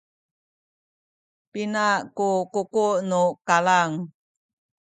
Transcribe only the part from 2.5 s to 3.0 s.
kuku’